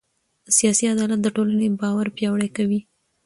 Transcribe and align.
سیاسي 0.57 0.85
عدالت 0.93 1.19
د 1.23 1.27
ټولنې 1.35 1.67
باور 1.81 2.07
پیاوړی 2.15 2.49
کوي 2.57 2.79